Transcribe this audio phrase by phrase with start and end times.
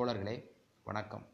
[0.00, 0.50] தோழர்களே
[0.84, 1.26] வணக்கம்.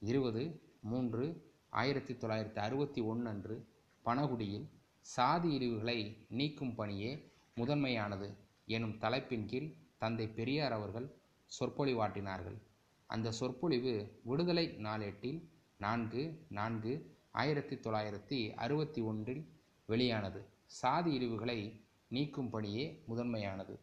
[0.00, 3.68] இருபது மூன்று ஆயிரத்தி தொள்ளாயிரத்தி அறுபத்தி ஒன்று அன்று
[4.04, 4.68] பனகுடியில்
[5.00, 11.14] சாதி இழிவுகளை நீக்கும் பணியே முதன்மையானது எனும் தலைப்பின் கீழ் தந்தை பெரியார் அவர்கள்
[11.60, 12.62] சொற்பொழிவாட்டினார்கள்
[13.06, 19.52] அந்த சொற்பொழிவு விடுதலை நாளேட்டில் நான்கு நான்கு ஆயிரத்தி தொள்ளாயிரத்தி அறுபத்தி ஒன்றில்
[19.86, 20.46] வெளியானது.
[20.66, 23.78] சாதி இழிவுகளை நீக்கும் பணியே முதன்மையானது.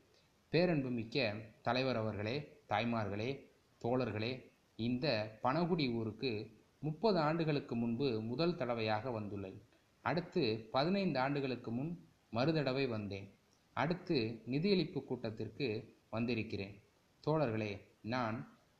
[0.52, 3.50] பேரன்புமிக்க தலைவர் அவர்களே தாய்மார்களே
[3.82, 4.32] தோழர்களே
[4.75, 5.05] இந்த
[5.43, 6.32] பனகுடி ஊருக்கு
[6.79, 9.57] முப்பது ஆண்டுகளுக்கு முன்பு முதல் தடவையாக வந்துள்ளேன்.
[10.05, 11.91] அடுத்து பதினைந்து ஆண்டுகளுக்கு முன்
[12.33, 13.28] மறுதடவை வந்தேன்.
[13.74, 15.68] அடுத்து நிதியளிப்பு கூட்டத்திற்கு
[16.10, 16.75] வந்திருக்கிறேன்.
[17.24, 17.71] தோழர்களே
[18.14, 18.38] நான்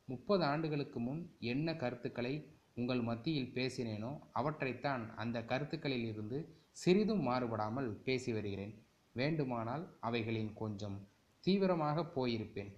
[0.08, 2.34] முப்பது ஆண்டுகளுக்கு முன் என்ன கருத்துக்களை
[2.76, 6.38] உங்கள் மத்தியில் பேசினேனோ அவற்றைத்தான் அந்த கருத்துக்களில் இருந்து
[6.72, 8.74] சிறிதும் மாறுபடாமல் பேசி வருகிறேன்.
[9.16, 10.98] வேண்டுமானால் அவைகளின் கொஞ்சம்
[11.44, 12.72] தீவிரமாக போயிருப்பேன்.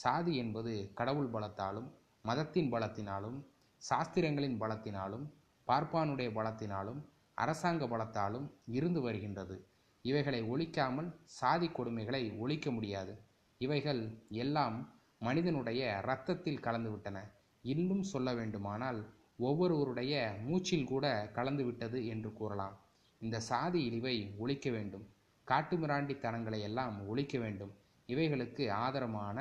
[0.00, 1.88] சாதி என்பது கடவுள் பலத்தாலும்
[2.24, 3.38] மதத்தின் பலத்தினாலும்
[3.82, 5.24] சாஸ்திரங்களின் பலத்தினாலும்
[5.68, 7.00] பார்ப்பானுடைய பலத்தினாலும்
[7.34, 9.56] அரசாங்க பலத்தாலும் இருந்து வருகின்றது.
[10.04, 11.08] இவைகளை ஒழிக்காமல்
[11.38, 13.12] சாதி கொடுமைகளை ஒழிக்க முடியாது.
[13.60, 14.76] இவைகள் எல்லாம்
[15.18, 17.18] மனிதனுடைய இரத்தத்தில் கலந்துவிட்டன
[17.64, 19.00] இன்னும் சொல்ல வேண்டுமானால்
[19.38, 20.14] ஒவ்வொருவருடைய
[20.46, 22.76] மூச்சில் கூட கலந்துவிட்டது என்று கூறலாம்.
[23.22, 25.06] இந்த சாதி இழிவை ஒழிக்க வேண்டும்.
[25.46, 27.72] காட்டுமிராண்டித்தனங்களை எல்லாம் ஒழிக்க வேண்டும்.
[28.06, 29.38] இவைகளுக்கு ஆதரமான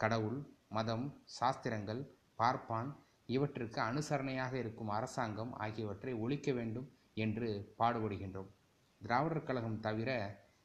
[0.00, 0.38] கடவுள்
[0.76, 1.06] மதம்
[1.38, 2.02] சாஸ்திரங்கள்
[2.38, 2.90] பார்ப்பான்
[3.26, 6.86] இவற்றிற்கு அனுசரணையாக இருக்கும் அரசாங்கம் ஆகியவற்றை ஒழிக்க வேண்டும்
[7.24, 8.50] என்று பாடுபடுகின்றோம்.
[9.00, 10.10] திராவிடர் கழகம் தவிர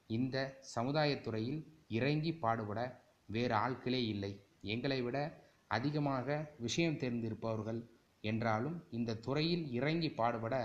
[0.09, 0.37] இந்த
[0.75, 1.59] சமுதாயத்துறையில்
[1.97, 2.79] இறங்கி பாடுபட
[3.25, 4.31] வேறு ஆட்களே இல்லை.
[4.73, 5.17] எங்களை விட
[5.67, 7.81] அதிகமாக விஷயம் தெரிந்திருப்பவர்கள்
[8.23, 10.55] என்றாலும் இந்த துறையில் இறங்கி பாடுபட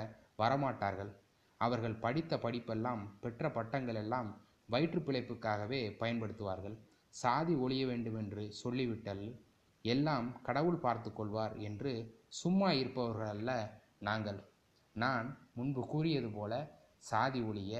[0.42, 1.12] வரமாட்டார்கள்.
[1.60, 4.28] அவர்கள் படித்த படிப்பெல்லாம் பெற்ற பட்டங்கள் எல்லாம்
[4.66, 6.76] வயிற்று பிழைப்புக்காகவே பயன்படுத்துவார்கள்.
[7.14, 9.26] சாதி ஒழிய வேண்டும் என்று சொல்லிவிட்டல்
[9.84, 11.92] எல்லாம் கடவுள் பார்த்து கொள்வார் என்று
[12.40, 13.50] சும்மா இருப்பவர்கள் அல்ல
[13.98, 14.40] நாங்கள்.
[14.96, 16.52] நான் முன்பு கூறியது போல
[16.98, 17.74] சாதி ஒழிய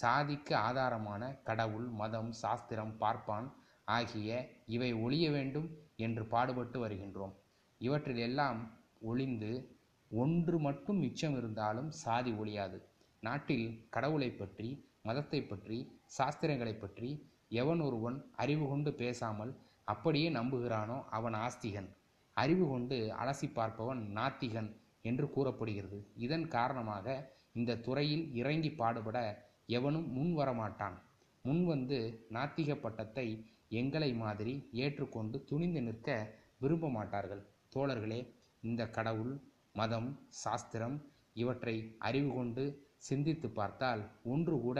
[0.00, 3.48] சாதிக்கு ஆதாரமான கடவுள் மதம் சாஸ்திரம் பார்ப்பான்
[3.88, 4.30] ஆகிய
[4.66, 7.34] இவை ஒழிய வேண்டும் என்று பாடுபட்டு வருகின்றோம்.
[7.80, 8.60] இவற்றில் எல்லாம்
[9.00, 9.52] ஒளிந்து
[10.10, 12.78] ஒன்று மட்டும் மிச்சம் இருந்தாலும் சாதி ஒழியாது.
[13.22, 14.68] நாட்டில் கடவுளை பற்றி
[15.02, 15.78] மதத்தை பற்றி
[16.18, 17.10] சாஸ்திரங்களை பற்றி
[17.50, 19.52] எவன் ஒருவன் அறிவு கொண்டு பேசாமல்
[19.84, 21.88] அப்படியே நம்புகிறானோ அவன் ஆஸ்திகன்.
[22.36, 24.70] அறிவு கொண்டு அலசி பார்ப்பவன் நாத்திகன்
[25.02, 25.98] என்று கூறப்படுகிறது.
[26.24, 27.06] இதன் காரணமாக
[27.52, 29.18] இந்த துறையில் இறங்கி பாடுபட
[29.76, 30.96] எவனும் முன் வரமாட்டான்.
[31.44, 31.98] முன் வந்து
[32.36, 33.26] நாத்திக பட்டத்தை
[33.80, 34.52] எங்களை மாதிரி
[34.84, 36.10] ஏற்றுக்கொண்டு துணிந்து நிற்க
[36.58, 37.42] விரும்ப மாட்டார்கள்
[37.74, 38.20] தோழர்களே
[38.60, 39.34] இந்த கடவுள்
[39.72, 40.08] மதம்
[40.42, 40.96] சாஸ்திரம்
[41.32, 42.64] இவற்றை அறிவு கொண்டு
[43.08, 44.78] சிந்தித்து பார்த்தால் ஒன்று கூட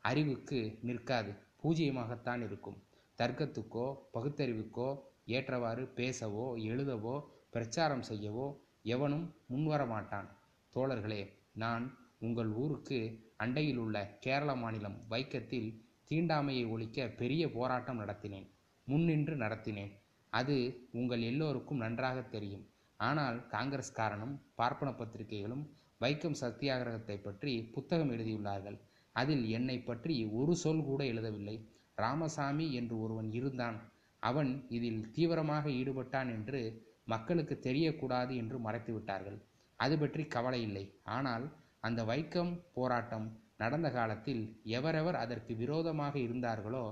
[0.00, 1.32] அறிவுக்கு நிற்காது.
[1.62, 2.78] பூஜ்ஜியமாகத்தான் இருக்கும்.
[3.18, 4.88] தர்க்கத்துக்கோ பகுத்தறிவுக்கோ
[5.36, 7.16] ஏற்றவாறு பேசவோ எழுதவோ
[7.50, 8.46] பிரச்சாரம் செய்யவோ
[8.94, 10.28] எவனும் முன்வர மாட்டான்
[10.74, 11.22] தோழர்களே
[11.62, 11.84] நான்
[12.18, 12.98] உங்கள் ஊருக்கு
[13.36, 15.68] அண்டையில் உள்ள கேரள மாநிலம் வைக்கத்தில்
[16.10, 18.46] தீண்டாமையை ஒழிக்க பெரிய போராட்டம் நடத்தினேன்.
[18.88, 19.92] முன்னின்று நடத்தினேன்.
[20.32, 20.56] அது
[20.92, 22.64] உங்கள் எல்லோருக்கும் நன்றாக தெரியும்.
[23.00, 25.64] ஆனால் காங்கிரஸ்காரனும் பார்ப்பன பத்திரிகைகளும்
[26.00, 28.78] வைக்கம் சத்தியாகிரகத்தை பற்றி புத்தகம் எழுதியுள்ளார்கள்.
[29.16, 31.56] அதில் என்னை பற்றி ஒரு சொல் கூட எழுதவில்லை.
[31.98, 33.78] ராமசாமி என்று ஒருவன் இருந்தான்.
[34.22, 36.60] அவன் இதில் தீவிரமாக ஈடுபட்டான் என்று
[37.04, 39.38] மக்களுக்கு தெரியக்கூடாது என்று மறைத்து விட்டார்கள்
[39.80, 40.84] அது பற்றி கவலை இல்லை.
[41.16, 41.44] ஆனால்
[41.80, 43.26] அந்த வைக்கம் போராட்டம்
[43.62, 44.42] நடந்த காலத்தில்
[44.78, 46.84] எவரெவர் அதற்கு விரோதமாக இருந்தார்களோ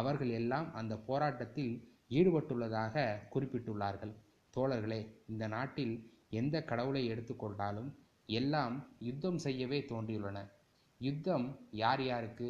[0.00, 1.72] அவர்கள் எல்லாம் அந்த போராட்டத்தில்
[2.18, 3.04] ஈடுபட்டுள்ளதாக
[3.34, 4.12] குறிப்பிட்டுள்ளார்கள்.
[4.54, 5.00] தோழர்களே
[5.32, 5.94] இந்த நாட்டில்
[6.40, 7.90] எந்த கடவுளை எடுத்துக்கொண்டாலும்
[8.38, 8.76] எல்லாம்
[9.08, 10.38] யுத்தம் செய்யவே தோன்றியுள்ளன.
[11.04, 12.48] யுத்தம் யார் யாருக்கு?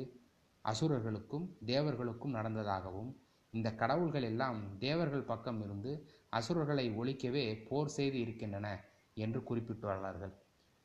[0.65, 3.11] அசுரர்களுக்கும் தேவர்களுக்கும் நடந்ததாகவும்
[3.51, 5.93] இந்த கடவுள்கள் எல்லாம் தேவர்கள் பக்கம் இருந்து
[6.29, 8.69] அசுரர்களை ஒழிக்கவே போர் செய்து இருக்கின்றன
[9.15, 10.35] என்று குறிப்பிட்டுள்ளார்கள்.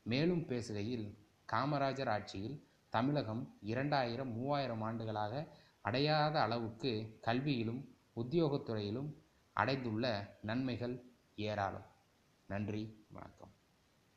[0.01, 1.05] மேலும் பேசுகையில்
[1.53, 2.57] காமராஜர் ஆட்சியில்
[2.89, 5.45] தமிழகம் இரண்டாயிரம் மூவாயிரம் ஆண்டுகளாக
[5.81, 6.91] அடையாத அளவுக்கு
[7.27, 7.81] கல்வியிலும்
[8.15, 9.09] உத்தியோகத்துறையிலும்
[9.53, 10.05] அடைந்துள்ள
[10.41, 10.97] நன்மைகள்
[11.35, 11.87] ஏராளம்.
[12.45, 13.53] நன்றி வணக்கம்.